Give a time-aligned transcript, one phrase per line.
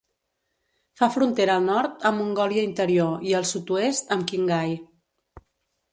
[1.01, 4.75] Fa frontera al nord amb Mongòlia interior i al sud-oest amb Qinghai.